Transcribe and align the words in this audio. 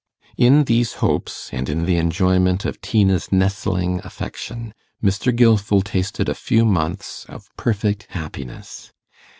In 0.35 0.63
these 0.63 0.93
hopes, 0.93 1.51
and 1.53 1.69
in 1.69 1.85
the 1.85 1.97
enjoyment 1.97 2.65
of 2.65 2.81
Tina's 2.81 3.31
nestling 3.31 4.01
affection, 4.03 4.73
Mr. 5.03 5.31
Gilfil 5.31 5.83
tasted 5.83 6.27
a 6.27 6.33
few 6.33 6.65
months 6.65 7.23
of 7.29 7.55
perfect 7.55 8.07
happiness. 8.09 8.91